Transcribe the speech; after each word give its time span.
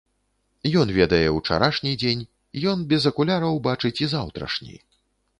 Ён 0.83 0.91
ведае 0.99 1.27
ўчарашні 1.33 1.91
дзень, 2.03 2.23
ён 2.71 2.79
без 2.93 3.05
акуляраў 3.11 3.59
бачыць 3.67 3.99
і 4.05 4.09
заўтрашні. 4.15 4.75